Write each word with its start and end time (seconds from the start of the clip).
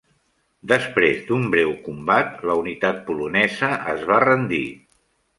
Després 0.69 1.19
d'un 1.25 1.43
breu 1.55 1.73
combat, 1.87 2.31
la 2.51 2.55
unitat 2.61 3.03
polonesa 3.09 3.69
es 3.93 4.07
va 4.13 4.17
rendir. 4.25 4.63